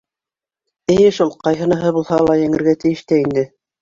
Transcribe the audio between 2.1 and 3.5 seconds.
ла еңергә тейеш тә инде.